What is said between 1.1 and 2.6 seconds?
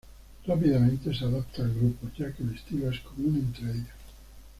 se adapta al grupo, ya que el